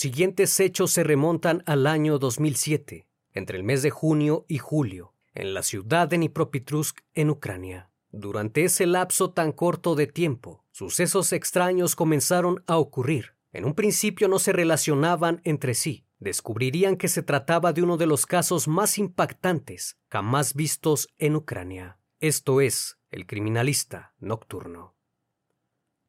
[0.00, 5.52] Siguientes hechos se remontan al año 2007, entre el mes de junio y julio, en
[5.52, 7.90] la ciudad de Dnipropetrovsk, en Ucrania.
[8.10, 13.36] Durante ese lapso tan corto de tiempo, sucesos extraños comenzaron a ocurrir.
[13.52, 16.06] En un principio no se relacionaban entre sí.
[16.18, 21.98] Descubrirían que se trataba de uno de los casos más impactantes jamás vistos en Ucrania.
[22.20, 24.94] Esto es, el criminalista nocturno.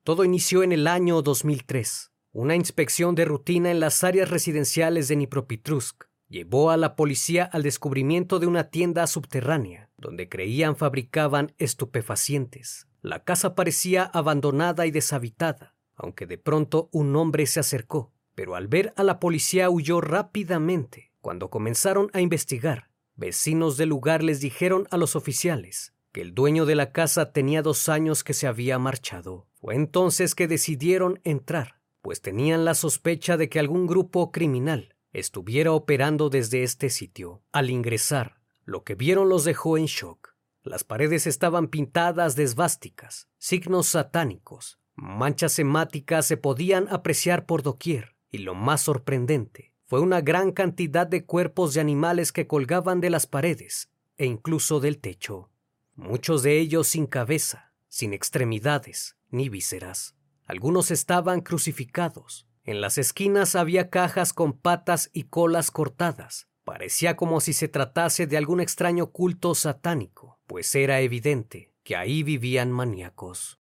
[0.04, 2.11] Todo inició en el año 2003.
[2.34, 7.62] Una inspección de rutina en las áreas residenciales de Dnipropetrovsk llevó a la policía al
[7.62, 12.88] descubrimiento de una tienda subterránea donde creían fabricaban estupefacientes.
[13.02, 18.70] La casa parecía abandonada y deshabitada, aunque de pronto un hombre se acercó, pero al
[18.70, 21.12] ver a la policía huyó rápidamente.
[21.20, 26.66] Cuando comenzaron a investigar, vecinos del lugar les dijeron a los oficiales que el dueño
[26.66, 29.48] de la casa tenía dos años que se había marchado.
[29.60, 35.72] Fue entonces que decidieron entrar pues tenían la sospecha de que algún grupo criminal estuviera
[35.72, 37.44] operando desde este sitio.
[37.52, 40.36] Al ingresar, lo que vieron los dejó en shock.
[40.64, 48.16] Las paredes estaban pintadas de esvásticas, signos satánicos, manchas semáticas se podían apreciar por doquier,
[48.30, 53.10] y lo más sorprendente fue una gran cantidad de cuerpos de animales que colgaban de
[53.10, 55.50] las paredes e incluso del techo,
[55.96, 60.16] muchos de ellos sin cabeza, sin extremidades ni vísceras.
[60.46, 62.48] Algunos estaban crucificados.
[62.64, 66.48] En las esquinas había cajas con patas y colas cortadas.
[66.64, 72.22] Parecía como si se tratase de algún extraño culto satánico, pues era evidente que ahí
[72.22, 73.60] vivían maníacos.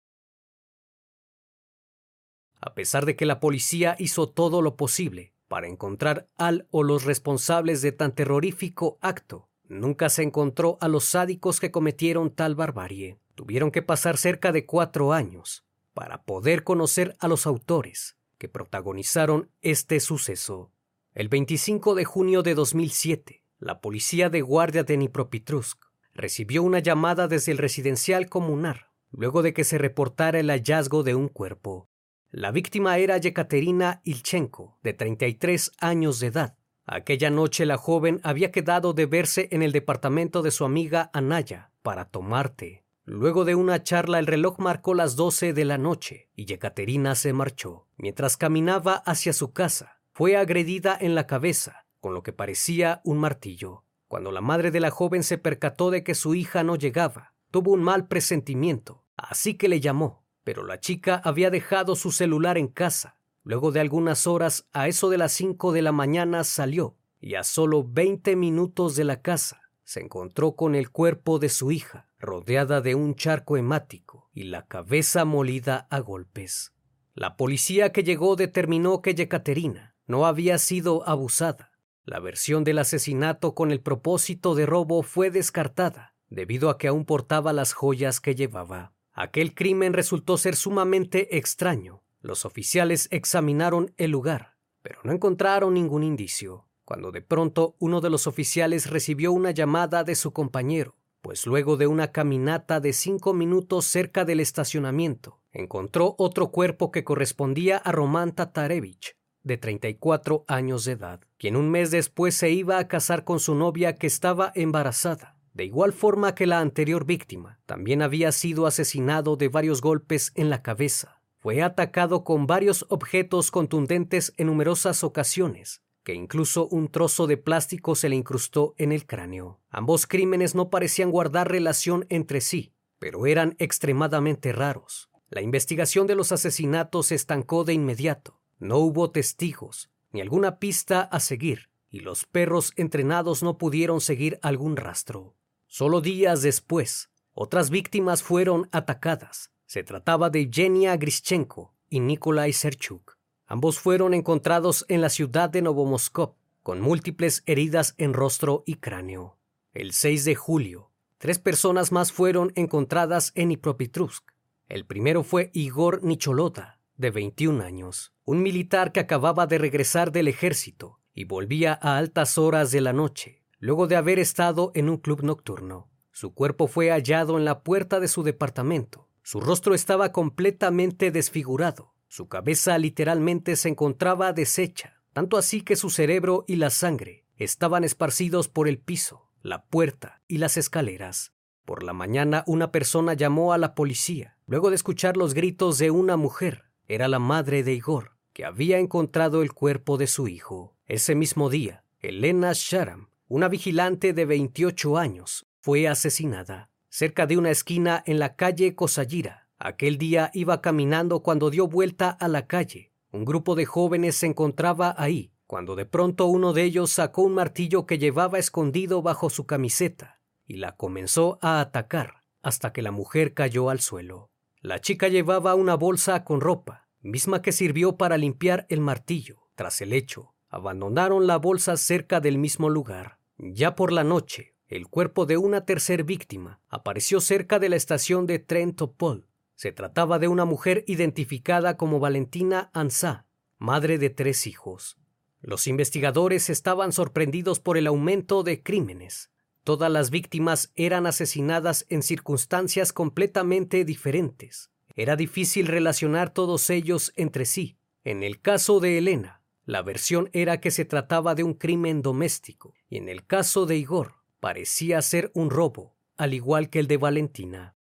[2.60, 7.04] A pesar de que la policía hizo todo lo posible para encontrar al o los
[7.04, 13.18] responsables de tan terrorífico acto, nunca se encontró a los sádicos que cometieron tal barbarie.
[13.34, 15.64] Tuvieron que pasar cerca de cuatro años
[15.94, 20.72] para poder conocer a los autores que protagonizaron este suceso.
[21.14, 25.84] El 25 de junio de 2007, la policía de guardia de Dnipropetrovsk
[26.14, 31.14] recibió una llamada desde el residencial comunal luego de que se reportara el hallazgo de
[31.14, 31.88] un cuerpo.
[32.30, 36.56] La víctima era Yekaterina Ilchenko, de 33 años de edad.
[36.86, 41.70] Aquella noche la joven había quedado de verse en el departamento de su amiga Anaya
[41.82, 42.81] para tomar té.
[43.04, 47.32] Luego de una charla el reloj marcó las doce de la noche y Yekaterina se
[47.32, 47.88] marchó.
[47.96, 53.18] Mientras caminaba hacia su casa, fue agredida en la cabeza con lo que parecía un
[53.18, 53.84] martillo.
[54.08, 57.72] Cuando la madre de la joven se percató de que su hija no llegaba, tuvo
[57.72, 62.66] un mal presentimiento, así que le llamó, pero la chica había dejado su celular en
[62.66, 63.16] casa.
[63.44, 67.44] Luego de algunas horas, a eso de las cinco de la mañana salió, y a
[67.44, 72.80] solo veinte minutos de la casa se encontró con el cuerpo de su hija, rodeada
[72.80, 76.72] de un charco hemático y la cabeza molida a golpes.
[77.14, 81.72] La policía que llegó determinó que Yekaterina no había sido abusada.
[82.04, 87.04] La versión del asesinato con el propósito de robo fue descartada, debido a que aún
[87.04, 88.94] portaba las joyas que llevaba.
[89.12, 92.02] Aquel crimen resultó ser sumamente extraño.
[92.20, 98.10] Los oficiales examinaron el lugar, pero no encontraron ningún indicio, cuando de pronto uno de
[98.10, 103.32] los oficiales recibió una llamada de su compañero, pues luego de una caminata de cinco
[103.32, 110.84] minutos cerca del estacionamiento, encontró otro cuerpo que correspondía a Roman Tatarevich, de 34 años
[110.84, 114.52] de edad, quien un mes después se iba a casar con su novia que estaba
[114.54, 115.36] embarazada.
[115.54, 120.50] De igual forma que la anterior víctima, también había sido asesinado de varios golpes en
[120.50, 121.20] la cabeza.
[121.38, 127.94] Fue atacado con varios objetos contundentes en numerosas ocasiones, que incluso un trozo de plástico
[127.94, 129.60] se le incrustó en el cráneo.
[129.70, 135.10] Ambos crímenes no parecían guardar relación entre sí, pero eran extremadamente raros.
[135.30, 138.40] La investigación de los asesinatos se estancó de inmediato.
[138.58, 144.38] No hubo testigos, ni alguna pista a seguir, y los perros entrenados no pudieron seguir
[144.42, 145.36] algún rastro.
[145.66, 149.50] Solo días después, otras víctimas fueron atacadas.
[149.66, 153.16] Se trataba de Evgenia Grischenko y Nikolai Serchuk.
[153.52, 159.36] Ambos fueron encontrados en la ciudad de Novomoskov, con múltiples heridas en rostro y cráneo.
[159.74, 164.24] El 6 de julio, tres personas más fueron encontradas en Ipropitrusk.
[164.68, 170.28] El primero fue Igor Nicholota, de 21 años, un militar que acababa de regresar del
[170.28, 174.96] ejército y volvía a altas horas de la noche, luego de haber estado en un
[174.96, 175.90] club nocturno.
[176.10, 179.10] Su cuerpo fue hallado en la puerta de su departamento.
[179.22, 181.91] Su rostro estaba completamente desfigurado.
[182.12, 187.84] Su cabeza literalmente se encontraba deshecha, tanto así que su cerebro y la sangre estaban
[187.84, 191.32] esparcidos por el piso, la puerta y las escaleras.
[191.64, 195.90] Por la mañana una persona llamó a la policía, luego de escuchar los gritos de
[195.90, 196.64] una mujer.
[196.86, 200.76] Era la madre de Igor, que había encontrado el cuerpo de su hijo.
[200.84, 207.48] Ese mismo día, Elena Sharam, una vigilante de 28 años, fue asesinada cerca de una
[207.48, 209.41] esquina en la calle Kosayira.
[209.64, 212.92] Aquel día iba caminando cuando dio vuelta a la calle.
[213.12, 217.34] Un grupo de jóvenes se encontraba ahí, cuando de pronto uno de ellos sacó un
[217.34, 222.90] martillo que llevaba escondido bajo su camiseta y la comenzó a atacar hasta que la
[222.90, 224.32] mujer cayó al suelo.
[224.62, 229.42] La chica llevaba una bolsa con ropa, misma que sirvió para limpiar el martillo.
[229.54, 233.18] Tras el hecho, abandonaron la bolsa cerca del mismo lugar.
[233.38, 238.26] Ya por la noche, el cuerpo de una tercer víctima apareció cerca de la estación
[238.26, 239.28] de tren Topol.
[239.54, 243.26] Se trataba de una mujer identificada como Valentina Ansá,
[243.58, 244.98] madre de tres hijos.
[245.40, 249.30] Los investigadores estaban sorprendidos por el aumento de crímenes.
[249.64, 254.70] Todas las víctimas eran asesinadas en circunstancias completamente diferentes.
[254.94, 257.76] Era difícil relacionar todos ellos entre sí.
[258.04, 262.74] En el caso de Elena, la versión era que se trataba de un crimen doméstico,
[262.88, 266.96] y en el caso de Igor, parecía ser un robo, al igual que el de
[266.96, 267.76] Valentina.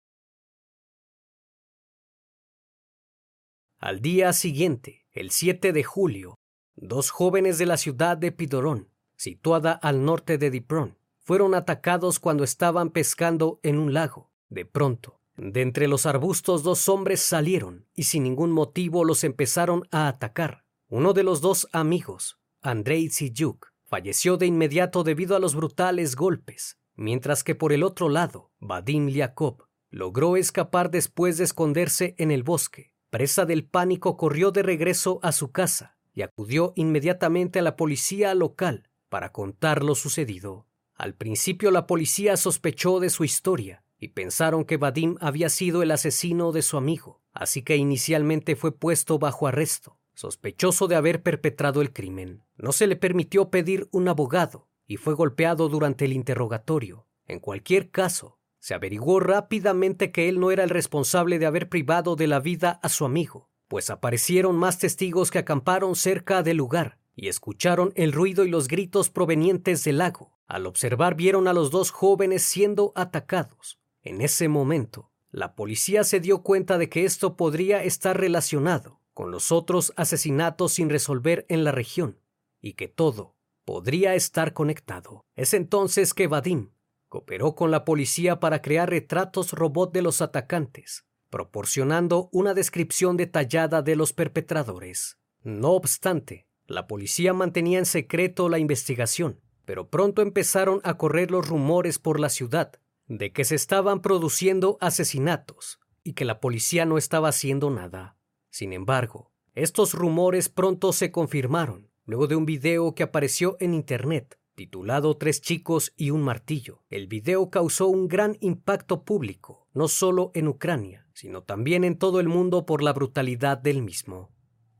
[3.80, 6.34] Al día siguiente, el 7 de julio,
[6.76, 12.44] dos jóvenes de la ciudad de Pidorón, situada al norte de Dipron, fueron atacados cuando
[12.44, 14.30] estaban pescando en un lago.
[14.50, 19.88] De pronto, de entre los arbustos dos hombres salieron y sin ningún motivo los empezaron
[19.90, 20.66] a atacar.
[20.90, 26.76] Uno de los dos amigos, Andrei Ziyuk, falleció de inmediato debido a los brutales golpes,
[26.96, 32.42] mientras que por el otro lado, Vadim Liakov logró escapar después de esconderse en el
[32.42, 32.92] bosque.
[33.10, 38.34] Presa del pánico, corrió de regreso a su casa y acudió inmediatamente a la policía
[38.34, 40.66] local para contar lo sucedido.
[40.94, 45.90] Al principio la policía sospechó de su historia y pensaron que Vadim había sido el
[45.90, 51.82] asesino de su amigo, así que inicialmente fue puesto bajo arresto, sospechoso de haber perpetrado
[51.82, 52.44] el crimen.
[52.56, 57.06] No se le permitió pedir un abogado y fue golpeado durante el interrogatorio.
[57.26, 62.14] En cualquier caso, se averiguó rápidamente que él no era el responsable de haber privado
[62.14, 66.98] de la vida a su amigo, pues aparecieron más testigos que acamparon cerca del lugar
[67.16, 70.38] y escucharon el ruido y los gritos provenientes del lago.
[70.46, 73.80] Al observar vieron a los dos jóvenes siendo atacados.
[74.02, 79.30] En ese momento, la policía se dio cuenta de que esto podría estar relacionado con
[79.30, 82.18] los otros asesinatos sin resolver en la región
[82.60, 85.24] y que todo podría estar conectado.
[85.36, 86.70] Es entonces que Vadim
[87.10, 93.82] cooperó con la policía para crear retratos robot de los atacantes, proporcionando una descripción detallada
[93.82, 95.18] de los perpetradores.
[95.42, 101.48] No obstante, la policía mantenía en secreto la investigación, pero pronto empezaron a correr los
[101.48, 102.72] rumores por la ciudad
[103.08, 108.16] de que se estaban produciendo asesinatos y que la policía no estaba haciendo nada.
[108.50, 114.39] Sin embargo, estos rumores pronto se confirmaron luego de un video que apareció en Internet
[114.60, 116.82] titulado Tres chicos y un martillo.
[116.90, 122.20] El video causó un gran impacto público, no solo en Ucrania, sino también en todo
[122.20, 124.30] el mundo por la brutalidad del mismo.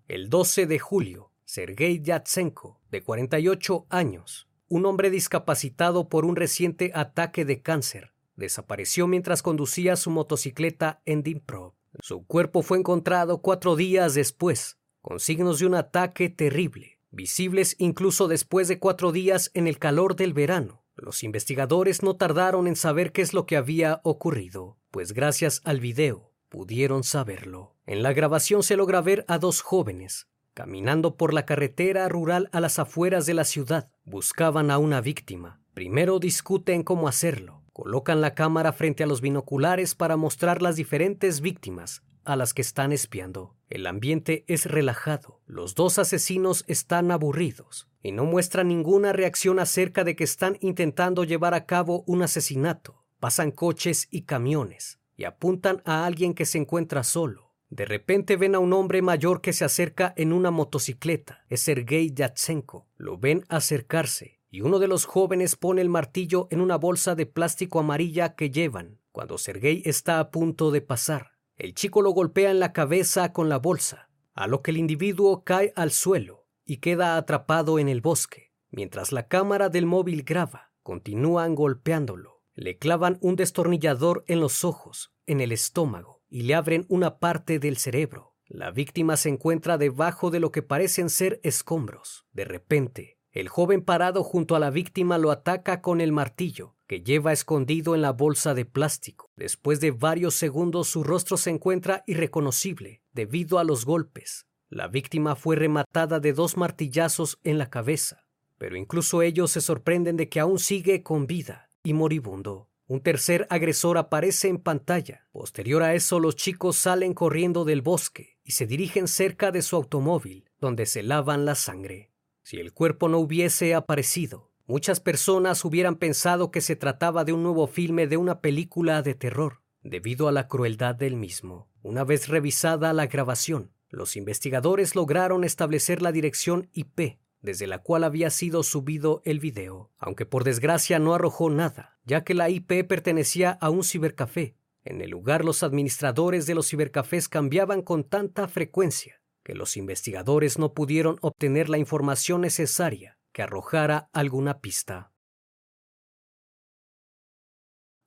[0.06, 6.92] El 12 de julio, Sergei Yatsenko, de 48 años, un hombre discapacitado por un reciente
[6.94, 11.74] ataque de cáncer, desapareció mientras conducía su motocicleta en Dnipro.
[12.02, 18.28] Su cuerpo fue encontrado cuatro días después, con signos de un ataque terrible, visibles incluso
[18.28, 20.84] después de cuatro días en el calor del verano.
[20.96, 25.80] Los investigadores no tardaron en saber qué es lo que había ocurrido, pues gracias al
[25.80, 27.76] video pudieron saberlo.
[27.86, 32.60] En la grabación se logra ver a dos jóvenes, caminando por la carretera rural a
[32.60, 33.90] las afueras de la ciudad.
[34.04, 35.62] Buscaban a una víctima.
[35.72, 37.62] Primero discuten cómo hacerlo.
[37.72, 42.62] Colocan la cámara frente a los binoculares para mostrar las diferentes víctimas a las que
[42.62, 43.56] están espiando.
[43.68, 45.40] El ambiente es relajado.
[45.46, 51.24] Los dos asesinos están aburridos y no muestran ninguna reacción acerca de que están intentando
[51.24, 53.04] llevar a cabo un asesinato.
[53.18, 57.54] Pasan coches y camiones y apuntan a alguien que se encuentra solo.
[57.68, 61.44] De repente ven a un hombre mayor que se acerca en una motocicleta.
[61.48, 62.88] Es Sergei Yatsenko.
[62.96, 67.26] Lo ven acercarse y uno de los jóvenes pone el martillo en una bolsa de
[67.26, 68.98] plástico amarilla que llevan.
[69.12, 73.50] Cuando Sergei está a punto de pasar, el chico lo golpea en la cabeza con
[73.50, 78.00] la bolsa, a lo que el individuo cae al suelo y queda atrapado en el
[78.00, 78.54] bosque.
[78.70, 82.42] Mientras la cámara del móvil graba, continúan golpeándolo.
[82.54, 87.58] Le clavan un destornillador en los ojos, en el estómago, y le abren una parte
[87.58, 88.36] del cerebro.
[88.46, 92.24] La víctima se encuentra debajo de lo que parecen ser escombros.
[92.32, 97.02] De repente, el joven parado junto a la víctima lo ataca con el martillo que
[97.02, 99.29] lleva escondido en la bolsa de plástico.
[99.40, 104.46] Después de varios segundos su rostro se encuentra irreconocible debido a los golpes.
[104.68, 108.26] La víctima fue rematada de dos martillazos en la cabeza,
[108.58, 112.68] pero incluso ellos se sorprenden de que aún sigue con vida y moribundo.
[112.86, 115.26] Un tercer agresor aparece en pantalla.
[115.32, 119.74] Posterior a eso, los chicos salen corriendo del bosque y se dirigen cerca de su
[119.74, 122.12] automóvil, donde se lavan la sangre.
[122.42, 127.42] Si el cuerpo no hubiese aparecido, muchas personas hubieran pensado que se trataba de un
[127.42, 131.68] nuevo filme de una película de terror, debido a la crueldad del mismo.
[131.82, 138.04] Una vez revisada la grabación, los investigadores lograron establecer la dirección IP desde la cual
[138.04, 142.86] había sido subido el video, aunque por desgracia no arrojó nada, ya que la IP
[142.86, 144.56] pertenecía a un cibercafé.
[144.84, 150.58] En el lugar los administradores de los cibercafés cambiaban con tanta frecuencia que los investigadores
[150.58, 155.12] no pudieron obtener la información necesaria que arrojara alguna pista.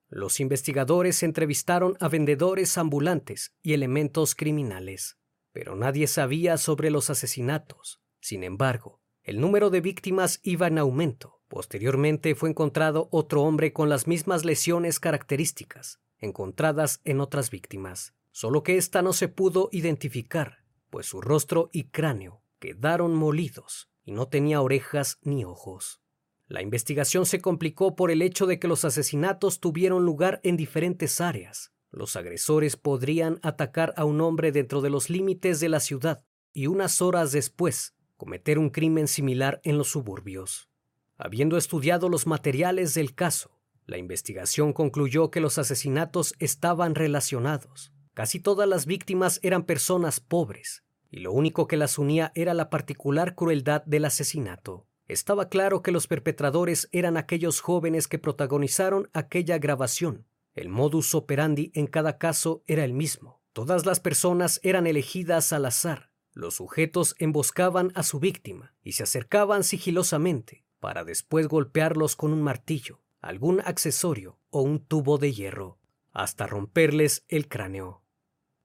[0.08, 5.18] Los investigadores entrevistaron a vendedores ambulantes y elementos criminales,
[5.52, 8.00] pero nadie sabía sobre los asesinatos.
[8.20, 11.40] Sin embargo, el número de víctimas iba en aumento.
[11.48, 18.62] Posteriormente fue encontrado otro hombre con las mismas lesiones características encontradas en otras víctimas, solo
[18.62, 24.28] que ésta no se pudo identificar pues su rostro y cráneo quedaron molidos y no
[24.28, 26.00] tenía orejas ni ojos.
[26.46, 31.20] La investigación se complicó por el hecho de que los asesinatos tuvieron lugar en diferentes
[31.20, 31.72] áreas.
[31.90, 36.66] Los agresores podrían atacar a un hombre dentro de los límites de la ciudad y
[36.66, 40.68] unas horas después cometer un crimen similar en los suburbios.
[41.16, 47.92] Habiendo estudiado los materiales del caso, la investigación concluyó que los asesinatos estaban relacionados.
[48.14, 50.84] Casi todas las víctimas eran personas pobres,
[51.14, 54.88] y lo único que las unía era la particular crueldad del asesinato.
[55.06, 60.26] Estaba claro que los perpetradores eran aquellos jóvenes que protagonizaron aquella grabación.
[60.54, 63.40] El modus operandi en cada caso era el mismo.
[63.52, 66.10] Todas las personas eran elegidas al azar.
[66.32, 72.42] Los sujetos emboscaban a su víctima y se acercaban sigilosamente para después golpearlos con un
[72.42, 75.78] martillo, algún accesorio o un tubo de hierro,
[76.10, 78.02] hasta romperles el cráneo.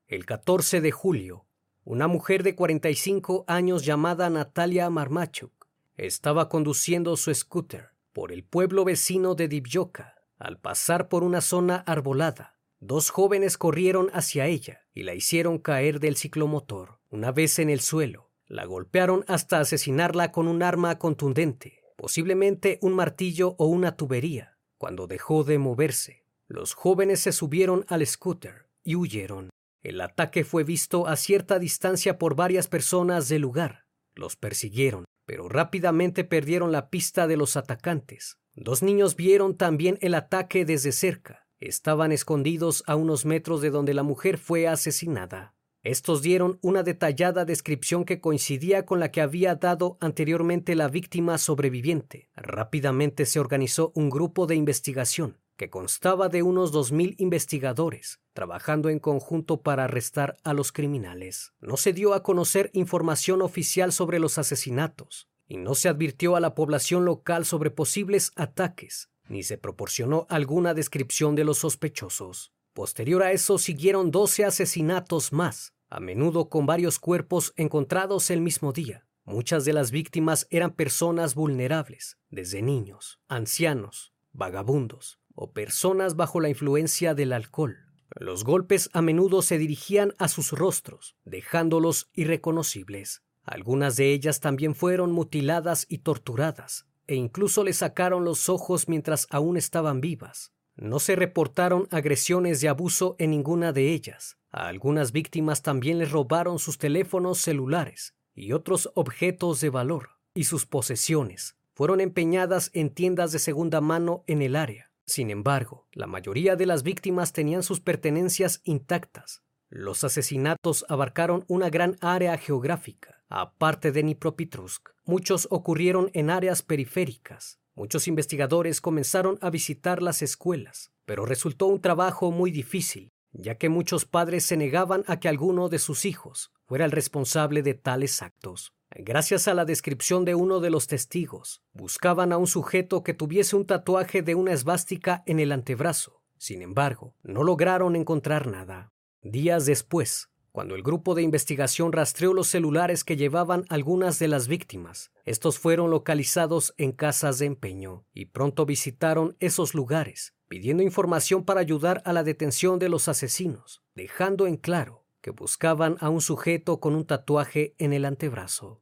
[0.08, 1.46] El 14 de julio,
[1.90, 5.68] una mujer de 45 años llamada Natalia Marmachuk
[5.98, 10.14] estaba conduciendo su scooter por el pueblo vecino de Dibyoka.
[10.38, 16.00] Al pasar por una zona arbolada, dos jóvenes corrieron hacia ella y la hicieron caer
[16.00, 17.00] del ciclomotor.
[17.10, 21.82] Una vez en el suelo, la golpearon hasta asesinarla con un arma contundente.
[21.98, 24.60] posiblemente un martillo o una tubería.
[24.78, 29.50] Cuando dejó de moverse, los jóvenes se subieron al scooter y huyeron.
[29.82, 33.86] El ataque fue visto a cierta distancia por varias personas del lugar.
[34.14, 38.38] Los persiguieron, pero rápidamente perdieron la pista de los atacantes.
[38.56, 41.48] Dos niños vieron también el ataque desde cerca.
[41.60, 45.56] Estaban escondidos a unos metros de donde la mujer fue asesinada.
[45.82, 51.38] Estos dieron una detallada descripción que coincidía con la que había dado anteriormente la víctima
[51.38, 52.30] sobreviviente.
[52.36, 58.98] Rápidamente se organizó un grupo de investigación que constaba de unos 2.000 investigadores, trabajando en
[58.98, 61.52] conjunto para arrestar a los criminales.
[61.60, 66.40] No se dio a conocer información oficial sobre los asesinatos, y no se advirtió a
[66.40, 72.54] la población local sobre posibles ataques, ni se proporcionó alguna descripción de los sospechosos.
[72.72, 78.72] Posterior a eso siguieron 12 asesinatos más, a menudo con varios cuerpos encontrados el mismo
[78.72, 79.06] día.
[79.26, 86.50] Muchas de las víctimas eran personas vulnerables, desde niños, ancianos, vagabundos o personas bajo la
[86.50, 87.78] influencia del alcohol.
[88.20, 93.24] Los golpes a menudo se dirigían a sus rostros, dejándolos irreconocibles.
[93.44, 99.28] Algunas de ellas también fueron mutiladas y torturadas, e incluso le sacaron los ojos mientras
[99.30, 100.52] aún estaban vivas.
[100.76, 104.38] No se reportaron agresiones de abuso en ninguna de ellas.
[104.52, 110.44] A algunas víctimas también les robaron sus teléfonos celulares y otros objetos de valor, y
[110.44, 114.89] sus posesiones fueron empeñadas en tiendas de segunda mano en el área.
[115.10, 119.42] Sin embargo, la mayoría de las víctimas tenían sus pertenencias intactas.
[119.70, 127.60] Los asesinatos abarcaron una gran área geográfica Aparte de Dnipropetrovsk, muchos ocurrieron en áreas periféricas.
[127.76, 133.70] Muchos investigadores comenzaron a visitar las escuelas, pero resultó un trabajo muy difícil, ya que
[133.70, 138.24] muchos padres se negaban a que alguno de sus hijos fuera el responsable de tales
[138.24, 138.74] actos.
[138.96, 143.56] Gracias a la descripción de uno de los testigos, buscaban a un sujeto que tuviese
[143.56, 146.24] un tatuaje de una esvástica en el antebrazo.
[146.38, 148.92] Sin embargo, no lograron encontrar nada.
[149.22, 154.48] Días después, cuando el grupo de investigación rastreó los celulares que llevaban algunas de las
[154.48, 161.46] víctimas, estos fueron localizados en casas de empeño y pronto visitaron esos lugares, pidiendo información
[161.46, 166.22] para ayudar a la detención de los asesinos, dejando en claro que buscaban a un
[166.22, 168.82] sujeto con un tatuaje en el antebrazo.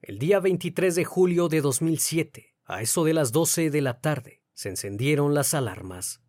[0.00, 4.42] El día 23 de julio de 2007, a eso de las 12 de la tarde,
[4.52, 6.22] se encendieron las alarmas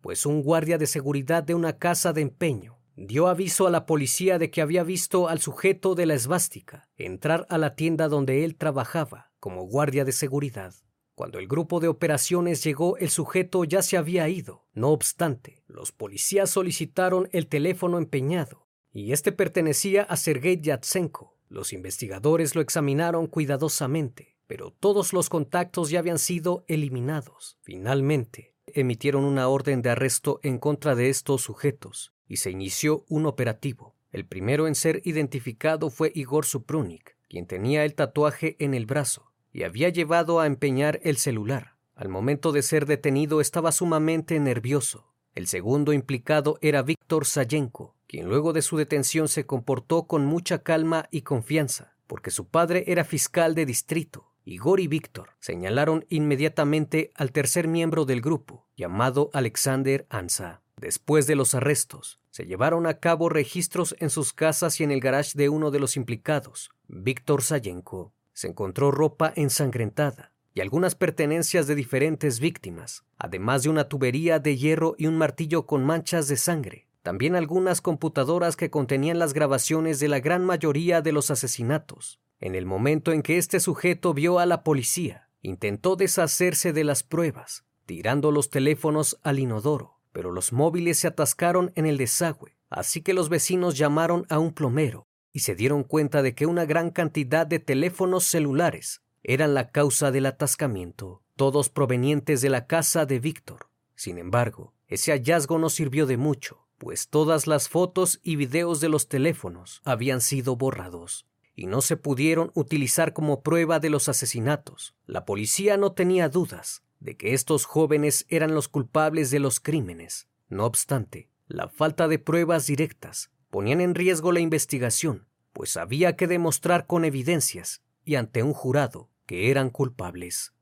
[0.00, 4.38] pues un guardia de seguridad de una casa de empeño dio aviso a la policía
[4.38, 8.56] de que había visto al sujeto de la esvástica entrar a la tienda donde él
[8.56, 10.74] trabajaba como guardia de seguridad.
[11.20, 14.64] Cuando el grupo de operaciones llegó, el sujeto ya se había ido.
[14.72, 21.36] No obstante, los policías solicitaron el teléfono empeñado, y este pertenecía a Sergei Yatsenko.
[21.50, 27.58] Los investigadores lo examinaron cuidadosamente, pero todos los contactos ya habían sido eliminados.
[27.60, 33.26] Finalmente, emitieron una orden de arresto en contra de estos sujetos y se inició un
[33.26, 33.94] operativo.
[34.10, 39.29] El primero en ser identificado fue Igor Suprunik, quien tenía el tatuaje en el brazo
[39.52, 41.76] y había llevado a empeñar el celular.
[41.94, 45.12] Al momento de ser detenido estaba sumamente nervioso.
[45.34, 50.62] El segundo implicado era Víctor Sayenko, quien luego de su detención se comportó con mucha
[50.62, 57.12] calma y confianza, porque su padre era fiscal de distrito Igor y Víctor señalaron inmediatamente
[57.14, 60.62] al tercer miembro del grupo, llamado Alexander Ansa.
[60.76, 65.00] Después de los arrestos, se llevaron a cabo registros en sus casas y en el
[65.00, 68.14] garage de uno de los implicados, Víctor Sayenko.
[68.40, 74.56] Se encontró ropa ensangrentada y algunas pertenencias de diferentes víctimas, además de una tubería de
[74.56, 76.88] hierro y un martillo con manchas de sangre.
[77.02, 82.18] También algunas computadoras que contenían las grabaciones de la gran mayoría de los asesinatos.
[82.38, 87.02] En el momento en que este sujeto vio a la policía, intentó deshacerse de las
[87.02, 93.02] pruebas, tirando los teléfonos al inodoro, pero los móviles se atascaron en el desagüe, así
[93.02, 96.90] que los vecinos llamaron a un plomero y se dieron cuenta de que una gran
[96.90, 103.20] cantidad de teléfonos celulares eran la causa del atascamiento, todos provenientes de la casa de
[103.20, 103.68] Víctor.
[103.94, 108.88] Sin embargo, ese hallazgo no sirvió de mucho, pues todas las fotos y videos de
[108.88, 114.94] los teléfonos habían sido borrados y no se pudieron utilizar como prueba de los asesinatos.
[115.04, 120.28] La policía no tenía dudas de que estos jóvenes eran los culpables de los crímenes.
[120.48, 126.26] No obstante, la falta de pruebas directas ponían en riesgo la investigación, pues había que
[126.26, 130.54] demostrar con evidencias y ante un jurado que eran culpables.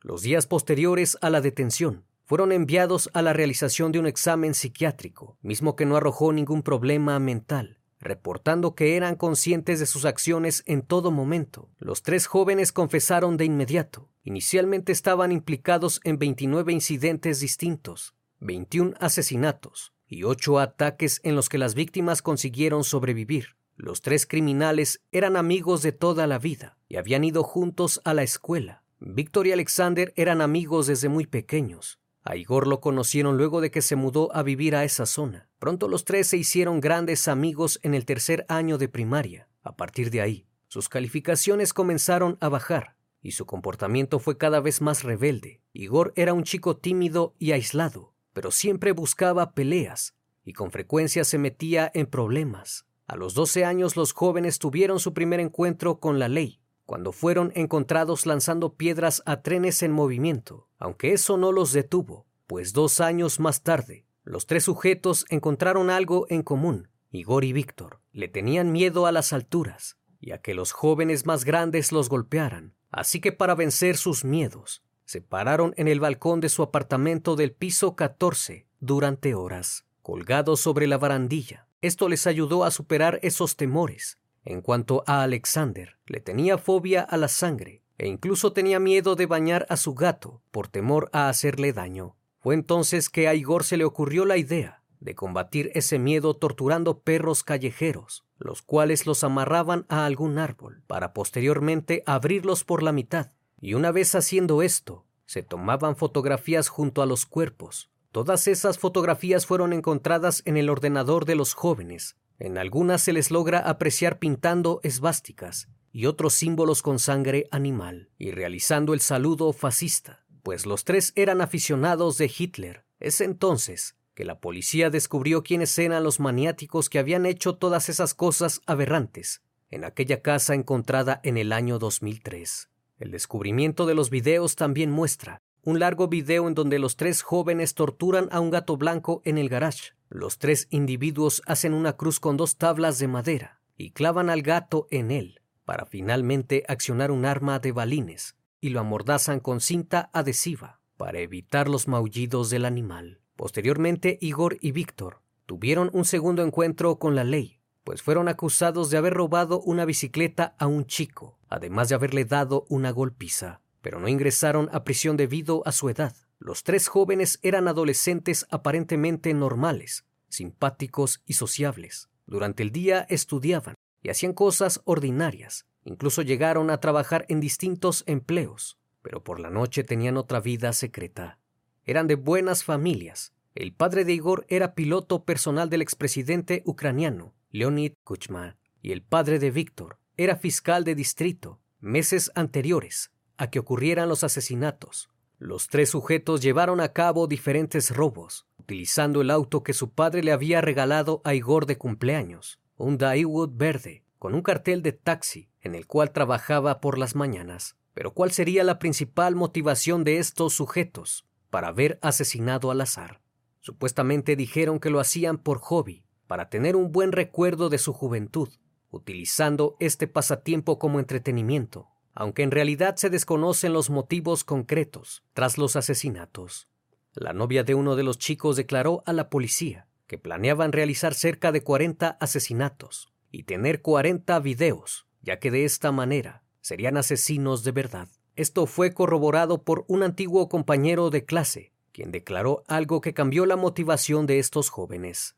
[0.00, 5.38] Los días posteriores a la detención fueron enviados a la realización de un examen psiquiátrico,
[5.42, 7.80] mismo que no arrojó ningún problema mental.
[8.00, 11.70] reportando que eran conscientes de sus acciones en todo momento.
[11.78, 14.10] Los tres jóvenes confesaron de inmediato.
[14.24, 21.58] Inicialmente estaban implicados en 29 incidentes distintos, 21 asesinatos y 8 ataques en los que
[21.58, 23.56] las víctimas consiguieron sobrevivir.
[23.76, 28.22] Los tres criminales eran amigos de toda la vida y habían ido juntos a la
[28.22, 28.84] escuela.
[29.00, 31.98] Víctor y Alexander eran amigos desde muy pequeños.
[32.22, 35.48] A Igor lo conocieron luego de que se mudó a vivir a esa zona.
[35.58, 39.48] Pronto los tres se hicieron grandes amigos en el tercer año de primaria.
[39.62, 44.80] A partir de ahí, sus calificaciones comenzaron a bajar y su comportamiento fue cada vez
[44.80, 45.60] más rebelde.
[45.72, 51.38] Igor era un chico tímido y aislado, pero siempre buscaba peleas y con frecuencia se
[51.38, 52.84] metía en problemas.
[53.06, 57.52] A los 12 años los jóvenes tuvieron su primer encuentro con la ley cuando fueron
[57.54, 63.40] encontrados lanzando piedras a trenes en movimiento, aunque eso no los detuvo, pues dos años
[63.40, 66.88] más tarde, los tres sujetos encontraron algo en común.
[67.10, 71.44] Igor y Víctor le tenían miedo a las alturas y a que los jóvenes más
[71.44, 76.48] grandes los golpearan, así que para vencer sus miedos, se pararon en el balcón de
[76.48, 81.66] su apartamento del piso 14 durante horas, colgados sobre la barandilla.
[81.80, 87.16] Esto les ayudó a superar esos temores en cuanto a Alexander, le tenía fobia a
[87.16, 91.72] la sangre e incluso tenía miedo de bañar a su gato por temor a hacerle
[91.72, 92.16] daño.
[92.40, 97.00] Fue entonces que a Igor se le ocurrió la idea de combatir ese miedo torturando
[97.00, 103.32] perros callejeros, los cuales los amarraban a algún árbol para posteriormente abrirlos por la mitad.
[103.60, 107.90] Y una vez haciendo esto, se tomaban fotografías junto a los cuerpos.
[108.12, 113.30] Todas esas fotografías fueron encontradas en el ordenador de los jóvenes en algunas se les
[113.30, 120.24] logra apreciar pintando esvásticas y otros símbolos con sangre animal y realizando el saludo fascista,
[120.42, 122.84] pues los tres eran aficionados de Hitler.
[122.98, 128.14] Es entonces que la policía descubrió quiénes eran los maniáticos que habían hecho todas esas
[128.14, 132.68] cosas aberrantes en aquella casa encontrada en el año 2003.
[132.98, 137.74] El descubrimiento de los videos también muestra un largo video en donde los tres jóvenes
[137.74, 139.92] torturan a un gato blanco en el garage.
[140.10, 144.86] Los tres individuos hacen una cruz con dos tablas de madera y clavan al gato
[144.90, 150.80] en él, para finalmente accionar un arma de balines y lo amordazan con cinta adhesiva
[150.96, 153.20] para evitar los maullidos del animal.
[153.34, 158.98] Posteriormente, Igor y Víctor tuvieron un segundo encuentro con la ley, pues fueron acusados de
[158.98, 164.08] haber robado una bicicleta a un chico, además de haberle dado una golpiza pero no
[164.08, 166.16] ingresaron a prisión debido a su edad.
[166.38, 172.08] Los tres jóvenes eran adolescentes aparentemente normales, simpáticos y sociables.
[172.24, 175.66] Durante el día estudiaban y hacían cosas ordinarias.
[175.84, 181.38] Incluso llegaron a trabajar en distintos empleos, pero por la noche tenían otra vida secreta.
[181.84, 183.34] Eran de buenas familias.
[183.54, 189.38] El padre de Igor era piloto personal del expresidente ucraniano, Leonid Kuchma, y el padre
[189.38, 191.60] de Víctor era fiscal de distrito.
[191.80, 195.10] Meses anteriores, a que ocurrieran los asesinatos.
[195.38, 200.32] Los tres sujetos llevaron a cabo diferentes robos, utilizando el auto que su padre le
[200.32, 205.74] había regalado a Igor de cumpleaños, un Daewoo verde, con un cartel de taxi en
[205.74, 207.76] el cual trabajaba por las mañanas.
[207.92, 213.20] Pero ¿cuál sería la principal motivación de estos sujetos para haber asesinado al azar?
[213.60, 218.48] Supuestamente dijeron que lo hacían por hobby, para tener un buen recuerdo de su juventud,
[218.94, 225.76] utilizando este pasatiempo como entretenimiento aunque en realidad se desconocen los motivos concretos tras los
[225.76, 226.68] asesinatos.
[227.12, 231.50] La novia de uno de los chicos declaró a la policía que planeaban realizar cerca
[231.50, 237.72] de 40 asesinatos y tener 40 videos, ya que de esta manera serían asesinos de
[237.72, 238.08] verdad.
[238.36, 243.56] Esto fue corroborado por un antiguo compañero de clase, quien declaró algo que cambió la
[243.56, 245.36] motivación de estos jóvenes.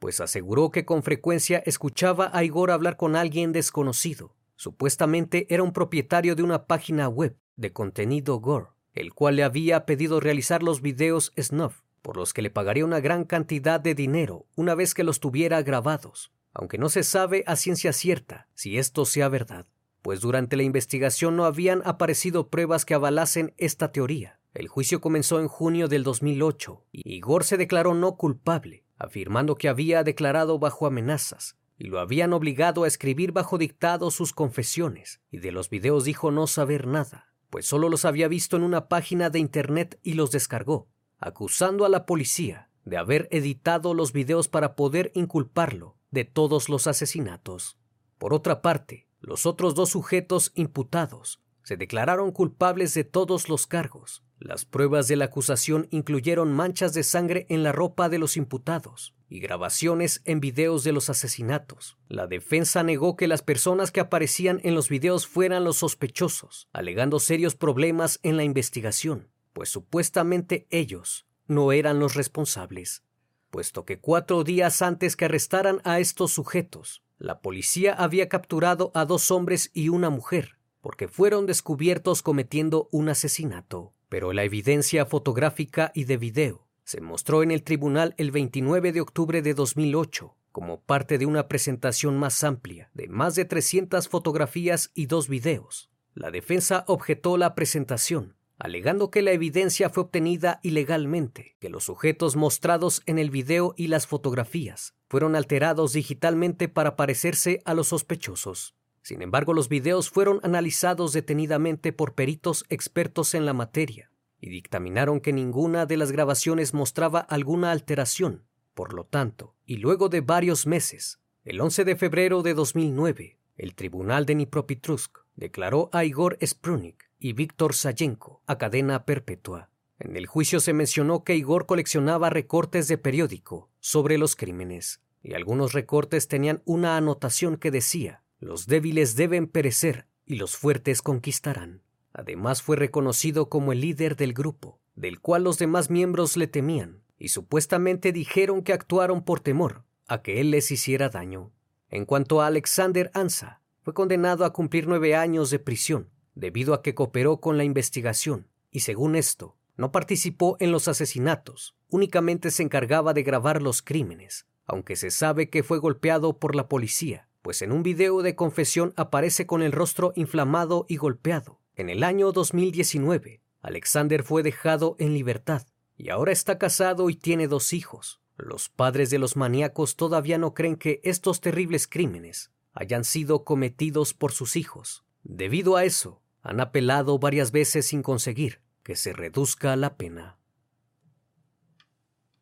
[0.00, 4.34] Pues aseguró que con frecuencia escuchaba a Igor hablar con alguien desconocido.
[4.56, 9.86] Supuestamente era un propietario de una página web de contenido gore, el cual le había
[9.86, 14.46] pedido realizar los videos snuff, por los que le pagaría una gran cantidad de dinero
[14.56, 19.04] una vez que los tuviera grabados, aunque no se sabe a ciencia cierta si esto
[19.04, 19.66] sea verdad,
[20.00, 24.40] pues durante la investigación no habían aparecido pruebas que avalasen esta teoría.
[24.54, 29.68] El juicio comenzó en junio del 2008 y Igor se declaró no culpable, afirmando que
[29.68, 35.38] había declarado bajo amenazas y lo habían obligado a escribir bajo dictado sus confesiones, y
[35.38, 39.30] de los videos dijo no saber nada, pues solo los había visto en una página
[39.30, 44.76] de internet y los descargó, acusando a la policía de haber editado los videos para
[44.76, 47.78] poder inculparlo de todos los asesinatos.
[48.18, 54.22] Por otra parte, los otros dos sujetos imputados se declararon culpables de todos los cargos,
[54.40, 59.14] las pruebas de la acusación incluyeron manchas de sangre en la ropa de los imputados,
[59.28, 61.98] y grabaciones en videos de los asesinatos.
[62.08, 67.20] La defensa negó que las personas que aparecían en los videos fueran los sospechosos, alegando
[67.20, 73.04] serios problemas en la investigación, pues supuestamente ellos no eran los responsables,
[73.50, 79.04] puesto que cuatro días antes que arrestaran a estos sujetos, la policía había capturado a
[79.04, 83.92] dos hombres y una mujer, porque fueron descubiertos cometiendo un asesinato.
[84.10, 89.00] Pero la evidencia fotográfica y de video se mostró en el tribunal el 29 de
[89.00, 94.90] octubre de 2008 como parte de una presentación más amplia de más de 300 fotografías
[94.94, 95.90] y dos videos.
[96.12, 102.34] La defensa objetó la presentación, alegando que la evidencia fue obtenida ilegalmente, que los sujetos
[102.34, 108.74] mostrados en el video y las fotografías fueron alterados digitalmente para parecerse a los sospechosos.
[109.02, 114.10] Sin embargo, los videos fueron analizados detenidamente por peritos expertos en la materia
[114.40, 118.44] y dictaminaron que ninguna de las grabaciones mostraba alguna alteración.
[118.74, 123.74] Por lo tanto, y luego de varios meses, el 11 de febrero de 2009, el
[123.74, 129.70] Tribunal de Dnipropetrovsk declaró a Igor Sprunik y Víctor Sayenko a cadena perpetua.
[129.98, 135.34] En el juicio se mencionó que Igor coleccionaba recortes de periódico sobre los crímenes, y
[135.34, 141.82] algunos recortes tenían una anotación que decía los débiles deben perecer y los fuertes conquistarán.
[142.14, 147.02] Además fue reconocido como el líder del grupo, del cual los demás miembros le temían,
[147.18, 151.52] y supuestamente dijeron que actuaron por temor a que él les hiciera daño.
[151.90, 156.82] En cuanto a Alexander Ansa, fue condenado a cumplir nueve años de prisión, debido a
[156.82, 162.62] que cooperó con la investigación, y según esto, no participó en los asesinatos, únicamente se
[162.62, 167.62] encargaba de grabar los crímenes, aunque se sabe que fue golpeado por la policía pues
[167.62, 171.60] en un video de confesión aparece con el rostro inflamado y golpeado.
[171.74, 177.48] En el año 2019, Alexander fue dejado en libertad y ahora está casado y tiene
[177.48, 178.20] dos hijos.
[178.36, 184.14] Los padres de los maníacos todavía no creen que estos terribles crímenes hayan sido cometidos
[184.14, 185.04] por sus hijos.
[185.22, 190.38] Debido a eso, han apelado varias veces sin conseguir que se reduzca la pena.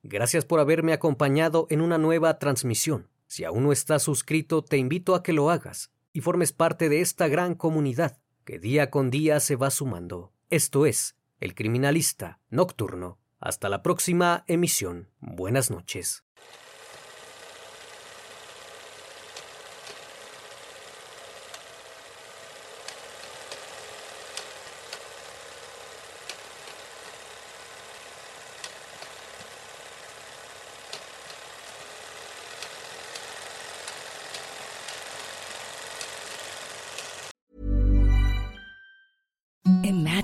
[0.02, 3.08] Gracias por haberme acompañado en una nueva transmisión.
[3.28, 7.00] Si aún no estás suscrito, te invito a que lo hagas y formes parte de
[7.00, 10.32] esta gran comunidad que día con día se va sumando.
[10.50, 13.18] Esto es, El Criminalista Nocturno.
[13.38, 15.10] Hasta la próxima emisión.
[15.20, 16.24] Buenas noches.